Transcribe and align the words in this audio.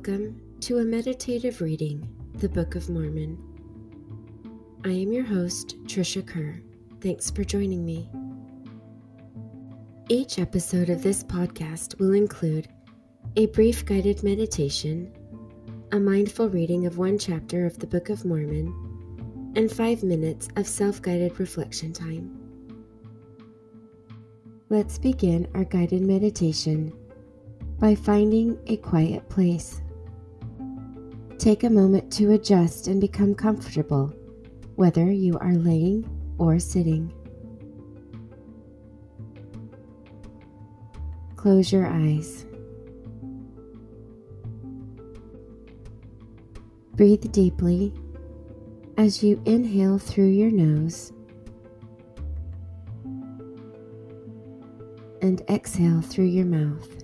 Welcome 0.00 0.40
to 0.60 0.78
a 0.78 0.82
meditative 0.82 1.60
reading, 1.60 2.08
the 2.36 2.48
Book 2.48 2.74
of 2.74 2.88
Mormon. 2.88 3.36
I 4.82 4.88
am 4.88 5.12
your 5.12 5.24
host, 5.24 5.76
Trisha 5.84 6.26
Kerr. 6.26 6.58
Thanks 7.02 7.30
for 7.30 7.44
joining 7.44 7.84
me. 7.84 8.08
Each 10.08 10.38
episode 10.38 10.88
of 10.88 11.02
this 11.02 11.22
podcast 11.22 11.98
will 11.98 12.14
include 12.14 12.66
a 13.36 13.44
brief 13.48 13.84
guided 13.84 14.22
meditation, 14.22 15.12
a 15.92 16.00
mindful 16.00 16.48
reading 16.48 16.86
of 16.86 16.96
one 16.96 17.18
chapter 17.18 17.66
of 17.66 17.78
the 17.78 17.86
Book 17.86 18.08
of 18.08 18.24
Mormon, 18.24 19.52
and 19.54 19.70
five 19.70 20.02
minutes 20.02 20.48
of 20.56 20.66
self 20.66 21.02
guided 21.02 21.38
reflection 21.38 21.92
time. 21.92 22.40
Let's 24.70 24.96
begin 24.96 25.46
our 25.54 25.64
guided 25.64 26.00
meditation 26.00 26.90
by 27.78 27.94
finding 27.94 28.58
a 28.66 28.78
quiet 28.78 29.28
place. 29.28 29.82
Take 31.40 31.64
a 31.64 31.70
moment 31.70 32.12
to 32.12 32.32
adjust 32.32 32.86
and 32.86 33.00
become 33.00 33.34
comfortable, 33.34 34.08
whether 34.76 35.10
you 35.10 35.38
are 35.38 35.54
laying 35.54 36.04
or 36.36 36.58
sitting. 36.58 37.10
Close 41.36 41.72
your 41.72 41.86
eyes. 41.86 42.44
Breathe 46.92 47.32
deeply 47.32 47.94
as 48.98 49.22
you 49.22 49.40
inhale 49.46 49.96
through 49.96 50.26
your 50.26 50.50
nose 50.50 51.10
and 55.22 55.40
exhale 55.48 56.02
through 56.02 56.26
your 56.26 56.44
mouth. 56.44 56.99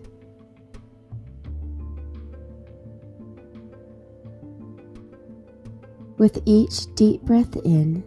With 6.19 6.41
each 6.47 6.95
deep 6.95 7.23
breath 7.23 7.57
in, 7.57 8.03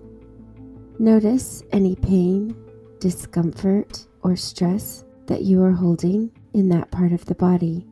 notice 0.97 1.63
any 1.71 1.95
pain, 1.95 2.55
discomfort, 2.99 4.07
or 4.23 4.35
stress 4.35 5.03
that 5.27 5.43
you 5.43 5.61
are 5.63 5.71
holding 5.71 6.31
in 6.53 6.69
that 6.69 6.89
part 6.89 7.11
of 7.11 7.23
the 7.25 7.35
body. 7.35 7.85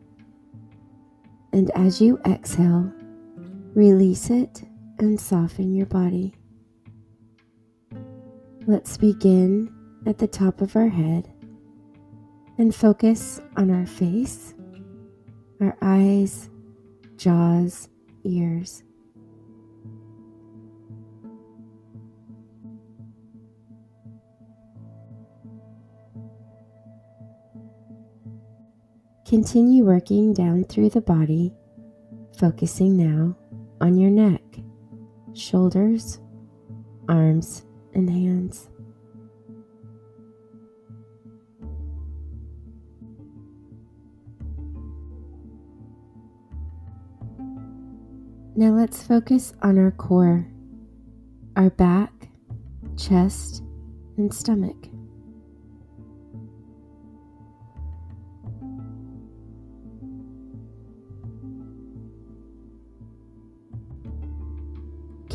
And 1.54 1.70
as 1.76 2.02
you 2.02 2.20
exhale, 2.26 2.92
release 3.76 4.32
it 4.32 4.64
and 4.98 5.22
soften 5.22 5.76
your 5.76 5.86
body. 5.86 6.34
Let's 8.66 8.98
begin 8.98 9.72
at 10.08 10.18
the 10.18 10.28
top 10.28 10.62
of 10.62 10.76
our 10.76 10.90
head 10.90 11.32
and 12.58 12.74
focus 12.74 13.40
on 13.56 13.70
our 13.70 13.86
face, 13.86 14.56
our 15.62 15.78
eyes, 15.82 16.50
jaws, 17.18 17.88
ears. 18.24 18.82
Continue 29.28 29.84
working 29.84 30.34
down 30.34 30.64
through 30.64 30.90
the 30.90 31.02
body, 31.02 31.52
focusing 32.40 32.96
now 32.96 33.36
on 33.82 33.98
your 33.98 34.10
neck, 34.10 34.42
shoulders, 35.34 36.22
arms, 37.10 37.66
and 37.94 38.10
hands. 38.10 38.70
Now 48.56 48.72
let's 48.72 49.04
focus 49.04 49.52
on 49.62 49.78
our 49.78 49.92
core, 49.92 50.48
our 51.58 51.70
back, 51.72 52.30
chest, 52.96 53.62
and 54.16 54.34
stomach. 54.34 54.88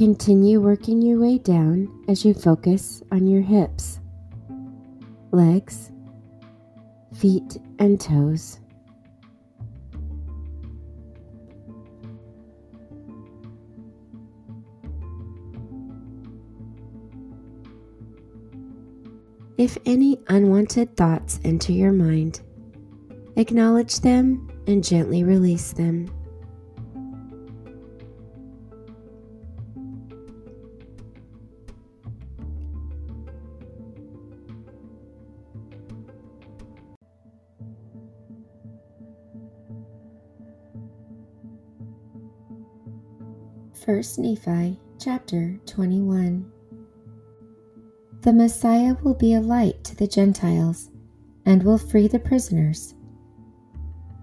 Continue 0.02 0.60
working 0.60 1.00
your 1.00 1.20
way 1.20 1.38
down 1.38 1.88
as 2.08 2.24
you 2.24 2.34
focus 2.34 3.04
on 3.12 3.28
your 3.28 3.40
hips, 3.40 4.00
legs, 5.30 5.92
feet, 7.14 7.56
and 7.78 8.00
toes. 8.00 8.58
If 19.56 19.78
any 19.86 20.18
unwanted 20.26 20.96
thoughts 20.96 21.38
enter 21.44 21.70
your 21.70 21.92
mind, 21.92 22.40
acknowledge 23.36 24.00
them 24.00 24.50
and 24.66 24.82
gently 24.82 25.22
release 25.22 25.70
them. 25.72 26.10
First 43.84 44.20
Nephi 44.20 44.78
chapter 45.00 45.58
21 45.66 46.48
The 48.20 48.32
Messiah 48.32 48.94
will 49.02 49.14
be 49.14 49.34
a 49.34 49.40
light 49.40 49.82
to 49.82 49.96
the 49.96 50.06
Gentiles 50.06 50.88
and 51.44 51.64
will 51.64 51.78
free 51.78 52.06
the 52.06 52.20
prisoners. 52.20 52.94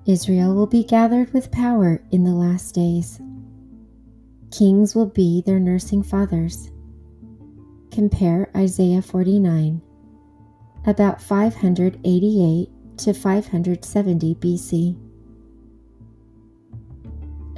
Israel 0.05 0.55
will 0.55 0.65
be 0.65 0.85
gathered 0.85 1.33
with 1.33 1.51
power 1.51 2.01
in 2.09 2.23
the 2.23 2.31
last 2.31 2.73
days. 2.73 3.19
Kings 4.49 4.95
will 4.95 5.07
be 5.07 5.43
their 5.45 5.59
nursing 5.59 6.03
fathers. 6.03 6.71
Compare 7.91 8.49
Isaiah 8.55 9.01
49, 9.01 9.81
about 10.85 11.21
588 11.21 12.69
to 12.99 13.13
570 13.13 14.35
BC. 14.35 15.08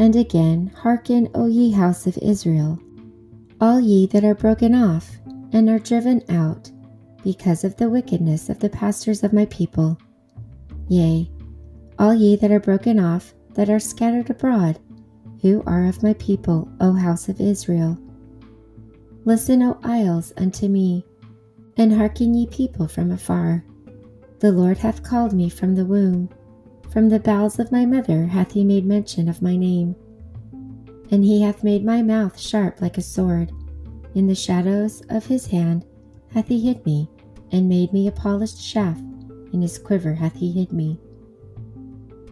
And 0.01 0.15
again, 0.15 0.71
hearken, 0.75 1.29
O 1.35 1.45
ye 1.45 1.69
house 1.69 2.07
of 2.07 2.17
Israel, 2.17 2.79
all 3.61 3.79
ye 3.79 4.07
that 4.07 4.25
are 4.25 4.33
broken 4.33 4.73
off 4.73 5.19
and 5.53 5.69
are 5.69 5.77
driven 5.77 6.23
out 6.27 6.71
because 7.23 7.63
of 7.63 7.75
the 7.75 7.87
wickedness 7.87 8.49
of 8.49 8.57
the 8.57 8.69
pastors 8.69 9.23
of 9.23 9.31
my 9.31 9.45
people. 9.45 9.99
Yea, 10.87 11.29
all 11.99 12.15
ye 12.15 12.35
that 12.37 12.49
are 12.49 12.59
broken 12.59 12.99
off, 12.99 13.35
that 13.53 13.69
are 13.69 13.79
scattered 13.79 14.27
abroad, 14.31 14.79
who 15.43 15.61
are 15.67 15.85
of 15.85 16.01
my 16.01 16.15
people, 16.15 16.67
O 16.79 16.93
house 16.93 17.29
of 17.29 17.39
Israel. 17.39 17.95
Listen, 19.23 19.61
O 19.61 19.77
isles, 19.83 20.33
unto 20.35 20.67
me, 20.67 21.05
and 21.77 21.93
hearken 21.93 22.33
ye 22.33 22.47
people 22.47 22.87
from 22.87 23.11
afar. 23.11 23.63
The 24.39 24.51
Lord 24.51 24.79
hath 24.79 25.03
called 25.03 25.33
me 25.33 25.47
from 25.47 25.75
the 25.75 25.85
womb 25.85 26.27
from 26.91 27.09
the 27.09 27.19
bowels 27.19 27.57
of 27.57 27.71
my 27.71 27.85
mother 27.85 28.25
hath 28.25 28.51
he 28.51 28.63
made 28.63 28.85
mention 28.85 29.29
of 29.29 29.41
my 29.41 29.55
name. 29.55 29.95
And 31.09 31.23
he 31.23 31.41
hath 31.41 31.63
made 31.63 31.85
my 31.85 32.01
mouth 32.01 32.39
sharp 32.39 32.81
like 32.81 32.97
a 32.97 33.01
sword. 33.01 33.51
In 34.13 34.27
the 34.27 34.35
shadows 34.35 35.01
of 35.09 35.25
his 35.25 35.47
hand 35.47 35.85
hath 36.33 36.47
he 36.47 36.59
hid 36.59 36.85
me, 36.85 37.09
and 37.51 37.67
made 37.67 37.91
me 37.93 38.07
a 38.07 38.11
polished 38.11 38.61
shaft. 38.61 39.03
In 39.53 39.61
his 39.61 39.77
quiver 39.77 40.13
hath 40.13 40.35
he 40.35 40.51
hid 40.51 40.71
me. 40.71 40.99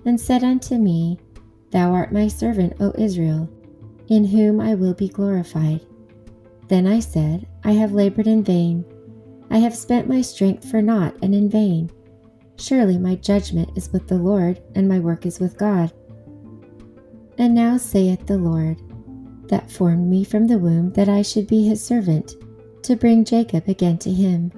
And 0.06 0.20
said 0.20 0.44
unto 0.44 0.76
me, 0.76 1.20
Thou 1.72 1.92
art 1.92 2.12
my 2.12 2.28
servant, 2.28 2.74
O 2.80 2.94
Israel, 2.98 3.50
in 4.08 4.26
whom 4.26 4.60
I 4.60 4.76
will 4.76 4.94
be 4.94 5.08
glorified. 5.10 5.86
Then 6.68 6.88
I 6.88 7.00
said, 7.00 7.48
I 7.64 7.72
have 7.74 7.94
labored 7.94 8.28
in 8.28 8.44
vain. 8.44 8.86
I 9.50 9.58
have 9.58 9.76
spent 9.76 10.08
my 10.08 10.22
strength 10.22 10.70
for 10.70 10.82
naught 10.82 11.16
and 11.22 11.34
in 11.34 11.50
vain. 11.50 11.92
Surely 12.60 12.98
my 12.98 13.16
judgment 13.16 13.72
is 13.78 13.92
with 13.94 14.08
the 14.10 14.18
Lord, 14.18 14.62
and 14.76 14.88
my 14.88 15.00
work 15.00 15.26
is 15.26 15.40
with 15.40 15.58
God. 15.58 15.94
And 17.38 17.56
now 17.56 17.78
saith 17.78 18.28
the 18.28 18.38
Lord, 18.38 18.82
that 19.48 19.72
formed 19.72 20.10
me 20.10 20.26
from 20.26 20.46
the 20.46 20.60
womb, 20.60 20.92
that 20.92 21.08
I 21.08 21.22
should 21.22 21.48
be 21.48 21.66
his 21.66 21.82
servant, 21.82 22.36
to 22.84 22.98
bring 22.98 23.24
Jacob 23.24 23.70
again 23.70 23.98
to 24.00 24.12
him. 24.12 24.52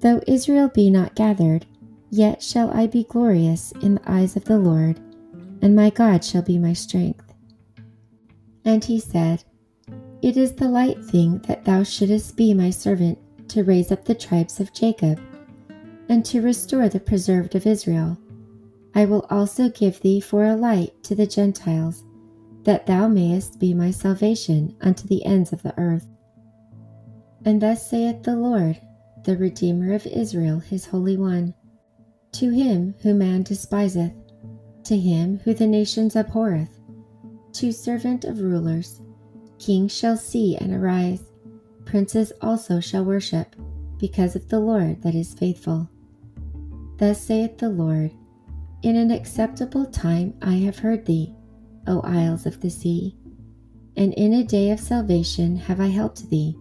Though 0.00 0.22
Israel 0.26 0.68
be 0.68 0.88
not 0.88 1.14
gathered, 1.14 1.66
yet 2.10 2.42
shall 2.42 2.70
I 2.70 2.86
be 2.86 3.04
glorious 3.04 3.72
in 3.82 3.96
the 3.96 4.10
eyes 4.10 4.34
of 4.34 4.46
the 4.46 4.58
Lord, 4.58 4.98
and 5.60 5.76
my 5.76 5.90
God 5.90 6.24
shall 6.24 6.42
be 6.42 6.58
my 6.58 6.72
strength. 6.72 7.34
And 8.64 8.82
he 8.82 8.98
said, 8.98 9.44
It 10.22 10.38
is 10.38 10.54
the 10.54 10.68
light 10.68 11.04
thing 11.04 11.38
that 11.48 11.66
thou 11.66 11.82
shouldest 11.82 12.34
be 12.34 12.54
my 12.54 12.70
servant 12.70 13.18
to 13.50 13.62
raise 13.62 13.92
up 13.92 14.06
the 14.06 14.14
tribes 14.14 14.58
of 14.58 14.72
Jacob 14.72 15.20
and 16.12 16.26
to 16.26 16.42
restore 16.42 16.90
the 16.90 17.00
preserved 17.00 17.54
of 17.54 17.66
Israel. 17.66 18.18
I 18.94 19.06
will 19.06 19.24
also 19.30 19.70
give 19.70 19.98
thee 20.02 20.20
for 20.20 20.44
a 20.44 20.54
light 20.54 21.02
to 21.04 21.14
the 21.14 21.26
Gentiles, 21.26 22.04
that 22.64 22.84
thou 22.84 23.08
mayest 23.08 23.58
be 23.58 23.72
my 23.72 23.90
salvation 23.90 24.76
unto 24.82 25.08
the 25.08 25.24
ends 25.24 25.54
of 25.54 25.62
the 25.62 25.72
earth. 25.80 26.06
And 27.46 27.62
thus 27.62 27.88
saith 27.88 28.24
the 28.24 28.36
Lord, 28.36 28.78
the 29.24 29.38
Redeemer 29.38 29.94
of 29.94 30.06
Israel, 30.06 30.58
his 30.58 30.84
Holy 30.84 31.16
One 31.16 31.54
To 32.32 32.50
him 32.50 32.94
whom 33.00 33.16
man 33.16 33.42
despiseth, 33.42 34.12
to 34.84 34.98
him 34.98 35.40
who 35.44 35.54
the 35.54 35.66
nations 35.66 36.14
abhorreth, 36.14 36.78
to 37.54 37.72
servant 37.72 38.26
of 38.26 38.42
rulers, 38.42 39.00
kings 39.58 39.96
shall 39.96 40.18
see 40.18 40.58
and 40.58 40.74
arise, 40.74 41.22
princes 41.86 42.34
also 42.42 42.80
shall 42.80 43.02
worship, 43.02 43.56
because 43.96 44.36
of 44.36 44.50
the 44.50 44.60
Lord 44.60 45.00
that 45.00 45.14
is 45.14 45.32
faithful. 45.32 45.88
Thus 46.98 47.20
saith 47.20 47.58
the 47.58 47.70
Lord 47.70 48.12
In 48.82 48.96
an 48.96 49.10
acceptable 49.10 49.86
time 49.86 50.34
I 50.42 50.54
have 50.54 50.78
heard 50.78 51.06
thee, 51.06 51.34
O 51.86 52.00
isles 52.00 52.46
of 52.46 52.60
the 52.60 52.70
sea, 52.70 53.16
and 53.96 54.12
in 54.14 54.34
a 54.34 54.44
day 54.44 54.70
of 54.70 54.80
salvation 54.80 55.56
have 55.56 55.80
I 55.80 55.88
helped 55.88 56.28
thee, 56.30 56.56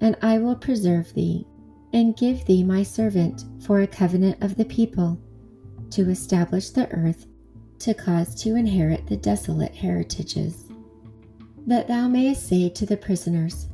and 0.00 0.16
I 0.22 0.38
will 0.38 0.56
preserve 0.56 1.12
thee, 1.14 1.46
and 1.92 2.16
give 2.16 2.44
thee 2.44 2.64
my 2.64 2.82
servant 2.82 3.44
for 3.60 3.80
a 3.80 3.86
covenant 3.86 4.42
of 4.42 4.56
the 4.56 4.64
people, 4.64 5.18
to 5.90 6.08
establish 6.08 6.70
the 6.70 6.90
earth, 6.92 7.26
to 7.80 7.94
cause 7.94 8.34
to 8.42 8.54
inherit 8.54 9.06
the 9.06 9.16
desolate 9.16 9.74
heritages. 9.74 10.66
That 11.66 11.88
thou 11.88 12.08
mayest 12.08 12.46
say 12.46 12.68
to 12.70 12.86
the 12.86 12.96
prisoners, 12.96 13.68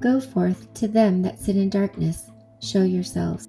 Go 0.00 0.20
forth 0.20 0.72
to 0.74 0.88
them 0.88 1.22
that 1.22 1.38
sit 1.38 1.56
in 1.56 1.70
darkness, 1.70 2.30
show 2.60 2.82
yourselves. 2.82 3.48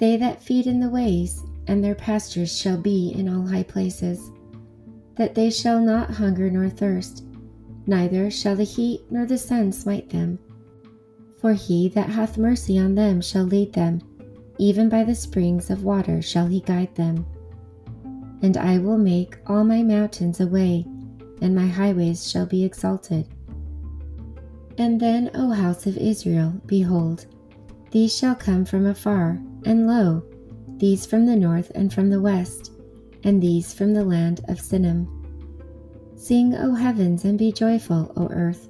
They 0.00 0.16
that 0.16 0.42
feed 0.42 0.66
in 0.66 0.80
the 0.80 0.88
ways, 0.88 1.42
and 1.66 1.84
their 1.84 1.94
pastures 1.94 2.56
shall 2.56 2.78
be 2.78 3.10
in 3.10 3.28
all 3.28 3.46
high 3.46 3.62
places, 3.62 4.30
that 5.16 5.34
they 5.34 5.50
shall 5.50 5.78
not 5.78 6.10
hunger 6.10 6.50
nor 6.50 6.70
thirst, 6.70 7.22
neither 7.86 8.30
shall 8.30 8.56
the 8.56 8.64
heat 8.64 9.02
nor 9.10 9.26
the 9.26 9.36
sun 9.36 9.72
smite 9.72 10.08
them. 10.08 10.38
For 11.38 11.52
he 11.52 11.88
that 11.90 12.08
hath 12.08 12.38
mercy 12.38 12.78
on 12.78 12.94
them 12.94 13.20
shall 13.20 13.44
lead 13.44 13.74
them, 13.74 14.00
even 14.56 14.88
by 14.88 15.04
the 15.04 15.14
springs 15.14 15.68
of 15.68 15.84
water 15.84 16.22
shall 16.22 16.46
he 16.46 16.60
guide 16.60 16.94
them. 16.94 17.26
And 18.40 18.56
I 18.56 18.78
will 18.78 18.98
make 18.98 19.36
all 19.46 19.64
my 19.64 19.82
mountains 19.82 20.40
a 20.40 20.46
way, 20.46 20.86
and 21.42 21.54
my 21.54 21.66
highways 21.66 22.26
shall 22.26 22.46
be 22.46 22.64
exalted. 22.64 23.26
And 24.78 24.98
then, 24.98 25.30
O 25.34 25.50
house 25.50 25.86
of 25.86 25.98
Israel, 25.98 26.54
behold, 26.64 27.26
these 27.90 28.16
shall 28.16 28.34
come 28.34 28.64
from 28.64 28.86
afar, 28.86 29.42
and 29.64 29.86
lo, 29.86 30.22
these 30.76 31.06
from 31.06 31.26
the 31.26 31.36
north 31.36 31.70
and 31.74 31.92
from 31.92 32.10
the 32.10 32.20
west, 32.20 32.72
and 33.24 33.42
these 33.42 33.74
from 33.74 33.92
the 33.92 34.04
land 34.04 34.40
of 34.48 34.58
Sinim. 34.58 35.06
Sing, 36.16 36.54
O 36.54 36.74
heavens, 36.74 37.24
and 37.24 37.38
be 37.38 37.52
joyful, 37.52 38.12
O 38.16 38.28
earth. 38.30 38.68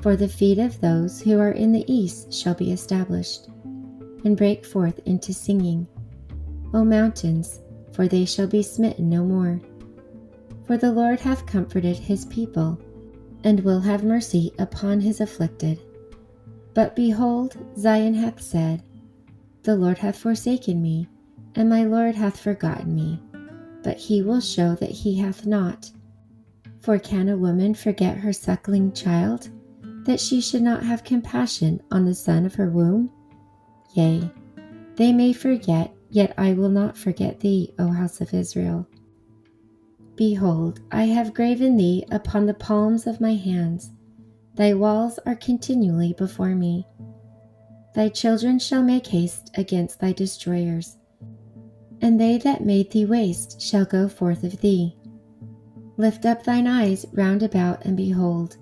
For 0.00 0.16
the 0.16 0.28
feet 0.28 0.58
of 0.58 0.80
those 0.80 1.20
who 1.20 1.38
are 1.38 1.52
in 1.52 1.72
the 1.72 1.84
east 1.92 2.32
shall 2.32 2.54
be 2.54 2.72
established, 2.72 3.48
and 4.24 4.36
break 4.36 4.64
forth 4.64 5.00
into 5.06 5.32
singing. 5.32 5.86
O 6.74 6.84
mountains, 6.84 7.60
for 7.92 8.08
they 8.08 8.24
shall 8.24 8.46
be 8.46 8.62
smitten 8.62 9.08
no 9.08 9.24
more. 9.24 9.60
For 10.66 10.76
the 10.76 10.92
Lord 10.92 11.20
hath 11.20 11.46
comforted 11.46 11.96
his 11.96 12.24
people, 12.26 12.78
and 13.44 13.60
will 13.60 13.80
have 13.80 14.04
mercy 14.04 14.52
upon 14.58 15.00
his 15.00 15.20
afflicted. 15.20 15.80
But 16.74 16.96
behold, 16.96 17.56
Zion 17.78 18.14
hath 18.14 18.40
said, 18.40 18.82
The 19.66 19.74
Lord 19.74 19.98
hath 19.98 20.16
forsaken 20.16 20.80
me, 20.80 21.08
and 21.56 21.68
my 21.68 21.82
Lord 21.82 22.14
hath 22.14 22.38
forgotten 22.38 22.94
me. 22.94 23.20
But 23.82 23.96
he 23.96 24.22
will 24.22 24.40
show 24.40 24.76
that 24.76 24.92
he 24.92 25.16
hath 25.16 25.44
not. 25.44 25.90
For 26.78 27.00
can 27.00 27.28
a 27.28 27.36
woman 27.36 27.74
forget 27.74 28.18
her 28.18 28.32
suckling 28.32 28.92
child, 28.92 29.48
that 30.04 30.20
she 30.20 30.40
should 30.40 30.62
not 30.62 30.84
have 30.84 31.02
compassion 31.02 31.82
on 31.90 32.04
the 32.04 32.14
son 32.14 32.46
of 32.46 32.54
her 32.54 32.70
womb? 32.70 33.10
Yea, 33.94 34.30
they 34.94 35.12
may 35.12 35.32
forget, 35.32 35.92
yet 36.10 36.32
I 36.38 36.52
will 36.52 36.68
not 36.68 36.96
forget 36.96 37.40
thee, 37.40 37.74
O 37.76 37.88
house 37.88 38.20
of 38.20 38.32
Israel. 38.32 38.86
Behold, 40.14 40.78
I 40.92 41.06
have 41.06 41.34
graven 41.34 41.76
thee 41.76 42.04
upon 42.12 42.46
the 42.46 42.54
palms 42.54 43.04
of 43.04 43.20
my 43.20 43.34
hands 43.34 43.90
Thy 44.54 44.74
walls 44.74 45.18
are 45.26 45.34
continually 45.34 46.12
before 46.12 46.54
me. 46.54 46.86
Thy 47.96 48.10
children 48.10 48.58
shall 48.58 48.82
make 48.82 49.06
haste 49.06 49.50
against 49.54 50.00
thy 50.00 50.12
destroyers, 50.12 50.98
and 52.02 52.20
they 52.20 52.36
that 52.36 52.62
made 52.62 52.90
thee 52.90 53.06
waste 53.06 53.58
shall 53.58 53.86
go 53.86 54.06
forth 54.06 54.44
of 54.44 54.60
thee. 54.60 54.94
Lift 55.96 56.26
up 56.26 56.44
thine 56.44 56.66
eyes 56.66 57.06
round 57.14 57.42
about 57.42 57.86
and 57.86 57.96
behold, 57.96 58.58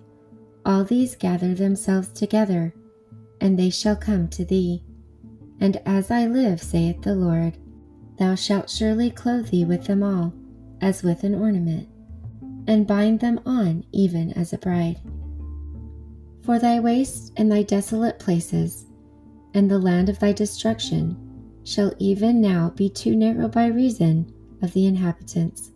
all 0.64 0.84
these 0.84 1.16
gather 1.16 1.52
themselves 1.52 2.10
together, 2.10 2.72
and 3.40 3.58
they 3.58 3.70
shall 3.70 3.96
come 3.96 4.28
to 4.28 4.44
thee. 4.44 4.84
And 5.58 5.82
as 5.84 6.12
I 6.12 6.26
live, 6.26 6.62
saith 6.62 7.02
the 7.02 7.16
Lord, 7.16 7.58
thou 8.20 8.36
shalt 8.36 8.70
surely 8.70 9.10
clothe 9.10 9.50
thee 9.50 9.64
with 9.64 9.86
them 9.86 10.04
all, 10.04 10.32
as 10.80 11.02
with 11.02 11.24
an 11.24 11.34
ornament, 11.34 11.88
and 12.68 12.86
bind 12.86 13.18
them 13.18 13.40
on 13.44 13.84
even 13.90 14.32
as 14.34 14.52
a 14.52 14.58
bride. 14.58 15.00
For 16.42 16.60
thy 16.60 16.78
waste 16.78 17.32
and 17.36 17.50
thy 17.50 17.64
desolate 17.64 18.20
places, 18.20 18.86
and 19.54 19.70
the 19.70 19.78
land 19.78 20.08
of 20.08 20.18
thy 20.18 20.32
destruction, 20.32 21.16
shall 21.64 21.92
even 21.98 22.40
now 22.40 22.70
be 22.70 22.88
too 22.90 23.16
narrow 23.16 23.48
by 23.48 23.66
reason 23.66 24.30
of 24.60 24.72
the 24.72 24.86
inhabitants, 24.86 25.70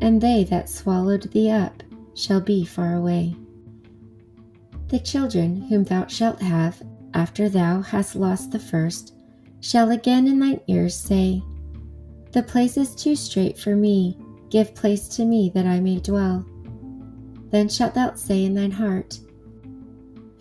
and 0.00 0.20
they 0.20 0.44
that 0.44 0.68
swallowed 0.68 1.22
thee 1.32 1.50
up 1.50 1.82
shall 2.14 2.40
be 2.40 2.64
far 2.64 2.94
away. 2.94 3.34
The 4.88 4.98
children 4.98 5.62
whom 5.62 5.84
thou 5.84 6.06
shalt 6.06 6.40
have 6.40 6.82
after 7.14 7.48
thou 7.48 7.82
hast 7.82 8.16
lost 8.16 8.52
the 8.52 8.58
first 8.58 9.14
shall 9.60 9.90
again 9.90 10.26
in 10.26 10.38
thine 10.38 10.60
ears 10.68 10.94
say, 10.94 11.42
The 12.32 12.42
place 12.42 12.76
is 12.76 12.94
too 12.94 13.16
strait 13.16 13.58
for 13.58 13.74
me, 13.74 14.16
give 14.50 14.74
place 14.74 15.08
to 15.08 15.24
me 15.24 15.50
that 15.54 15.66
I 15.66 15.80
may 15.80 15.98
dwell. 15.98 16.46
Then 17.50 17.68
shalt 17.68 17.94
thou 17.94 18.14
say 18.14 18.44
in 18.44 18.54
thine 18.54 18.70
heart, 18.70 19.18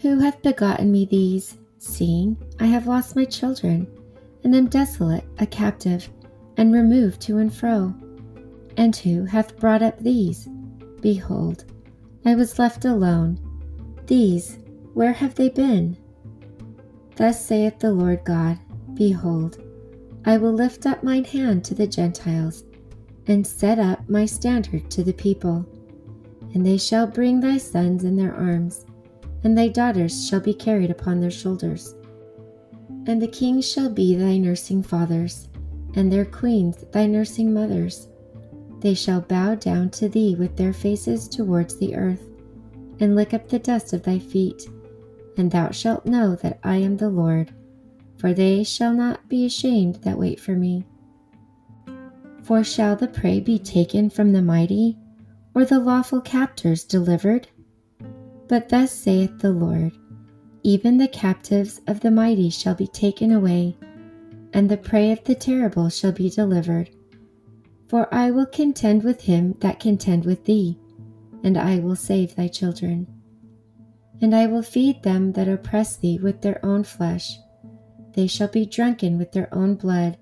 who 0.01 0.20
hath 0.20 0.42
begotten 0.42 0.92
me 0.92 1.06
these, 1.06 1.58
seeing 1.88 2.38
I 2.60 2.65
have 2.65 2.88
lost 2.88 3.15
my 3.15 3.25
children, 3.25 3.88
and 4.44 4.56
am 4.56 4.67
desolate, 4.67 5.25
a 5.39 5.46
captive, 5.46 6.10
and 6.58 6.74
removed 6.74 7.22
to 7.22 7.38
and 7.38 7.53
fro? 7.53 7.94
And 8.75 8.96
who 8.96 9.25
hath 9.25 9.58
brought 9.58 9.82
up 9.82 10.00
these? 10.00 10.48
Behold, 11.01 11.65
I 12.25 12.36
was 12.36 12.60
left 12.60 12.86
alone. 12.86 13.39
These, 14.06 14.60
where 14.94 15.13
have 15.13 15.36
they 15.36 15.50
been? 15.50 15.98
Thus 17.15 17.44
saith 17.44 17.79
the 17.79 17.91
Lord 17.91 18.24
God 18.25 18.60
Behold, 18.94 19.63
I 20.25 20.38
will 20.38 20.53
lift 20.53 20.86
up 20.86 21.03
mine 21.03 21.24
hand 21.24 21.63
to 21.65 21.75
the 21.75 21.88
Gentiles, 21.88 22.63
and 23.27 23.46
set 23.46 23.79
up 23.79 24.10
my 24.10 24.25
standard 24.25 24.89
to 24.91 25.03
the 25.03 25.13
people. 25.13 25.65
And 26.53 26.65
they 26.65 26.77
shall 26.77 27.06
bring 27.06 27.39
thy 27.39 27.58
sons 27.58 28.03
in 28.03 28.15
their 28.15 28.36
arms, 28.36 28.87
and 29.48 29.58
thy 29.58 29.70
daughters 29.70 30.27
shall 30.27 30.42
be 30.42 30.54
carried 30.54 30.92
upon 30.92 31.22
their 31.22 31.32
shoulders. 31.32 31.96
And 33.06 33.22
the 33.22 33.30
kings 33.30 33.66
shall 33.66 33.89
be 33.89 34.13
thy 34.13 34.38
nursing 34.38 34.84
fathers, 34.84 35.48
and 35.96 36.12
their 36.12 36.25
queens 36.25 36.84
thy 36.92 37.06
nursing 37.06 37.54
mothers. 37.54 38.10
They 38.82 38.94
shall 38.94 39.22
bow 39.22 39.56
down 39.56 39.92
to 39.92 40.10
thee 40.10 40.36
with 40.36 40.58
their 40.58 40.74
faces 40.74 41.30
towards 41.30 41.77
the 41.77 41.96
earth, 41.96 42.30
and 43.00 43.16
lick 43.16 43.34
up 43.34 43.48
the 43.48 43.60
dust 43.60 43.94
of 43.94 44.04
thy 44.04 44.20
feet. 44.20 44.68
And 45.38 45.50
thou 45.50 45.72
shalt 45.72 46.06
know 46.06 46.36
that 46.36 46.60
I 46.62 46.75
am 46.75 46.98
the 46.98 47.10
Lord, 47.10 47.54
for 48.18 48.34
they 48.34 48.66
shall 48.66 48.94
not 48.94 49.30
be 49.30 49.46
ashamed 49.46 50.01
that 50.01 50.20
wait 50.20 50.42
for 50.42 50.58
me. 50.58 50.86
For 52.44 52.66
shall 52.66 52.98
the 52.98 53.08
prey 53.08 53.39
be 53.39 53.60
taken 53.60 54.10
from 54.10 54.34
the 54.34 54.42
mighty, 54.42 54.98
or 55.56 55.63
the 55.63 55.80
lawful 55.80 56.20
captors 56.20 56.84
delivered? 56.84 57.48
But 58.48 58.70
thus 58.70 58.92
saith 58.92 59.39
the 59.39 59.51
Lord 59.51 59.92
Even 60.63 60.98
the 60.98 61.08
captives 61.08 61.82
of 61.88 62.00
the 62.00 62.12
mighty 62.12 62.50
shall 62.50 62.75
be 62.75 62.88
taken 62.88 63.32
away, 63.32 63.77
and 64.54 64.70
the 64.70 64.77
prey 64.77 65.12
of 65.12 65.24
the 65.25 65.36
terrible 65.36 65.89
shall 65.89 66.13
be 66.13 66.30
delivered. 66.30 66.89
For 67.88 68.13
I 68.13 68.32
will 68.32 68.46
contend 68.46 69.04
with 69.04 69.22
him 69.22 69.56
that 69.60 69.80
contend 69.80 70.25
with 70.25 70.46
thee, 70.46 70.80
and 71.44 71.58
I 71.58 71.80
will 71.80 71.96
save 71.96 72.36
thy 72.36 72.48
children. 72.48 73.08
And 74.22 74.34
I 74.36 74.48
will 74.48 74.63
feed 74.63 75.04
them 75.04 75.34
that 75.34 75.48
oppress 75.48 75.98
thee 75.98 76.18
with 76.18 76.42
their 76.42 76.63
own 76.66 76.84
flesh. 76.84 77.38
They 78.13 78.27
shall 78.27 78.48
be 78.48 78.66
drunken 78.66 79.18
with 79.18 79.32
their 79.32 79.54
own 79.54 79.75
blood, 79.75 80.18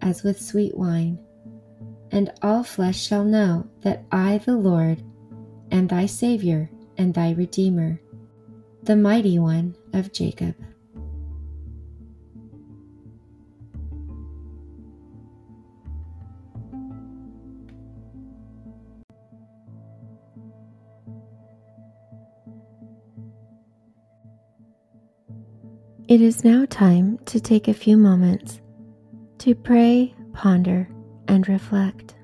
as 0.00 0.22
with 0.22 0.40
sweet 0.40 0.76
wine. 0.76 1.18
And 2.10 2.32
all 2.42 2.62
flesh 2.62 3.00
shall 3.00 3.24
know 3.24 3.66
that 3.80 4.04
I, 4.12 4.38
the 4.38 4.56
Lord, 4.56 5.02
am 5.70 5.86
thy 5.86 6.06
Saviour 6.06 6.70
and 7.02 7.14
thy 7.14 7.32
Redeemer, 7.32 8.00
the 8.84 8.94
Mighty 8.94 9.36
One 9.36 9.74
of 9.92 10.12
Jacob. 10.12 10.54
It 26.06 26.20
is 26.20 26.44
now 26.44 26.66
time 26.66 27.18
to 27.26 27.40
take 27.40 27.66
a 27.66 27.74
few 27.74 27.96
moments 27.96 28.60
to 29.38 29.56
pray, 29.56 30.14
ponder, 30.32 30.88
and 31.26 31.48
reflect. 31.48 32.14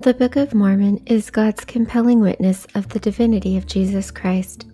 The 0.00 0.14
Book 0.14 0.36
of 0.36 0.54
Mormon 0.54 1.02
is 1.06 1.28
God's 1.28 1.64
compelling 1.64 2.20
witness 2.20 2.68
of 2.76 2.88
the 2.88 3.00
divinity 3.00 3.56
of 3.56 3.66
Jesus 3.66 4.12
Christ, 4.12 4.66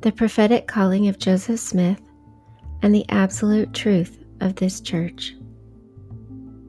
the 0.00 0.10
prophetic 0.10 0.66
calling 0.66 1.06
of 1.06 1.20
Joseph 1.20 1.60
Smith, 1.60 2.02
and 2.82 2.92
the 2.92 3.08
absolute 3.10 3.72
truth 3.72 4.18
of 4.40 4.56
this 4.56 4.80
church. 4.80 5.36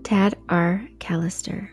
Tad 0.04 0.36
R. 0.48 0.88
Callister 1.00 1.70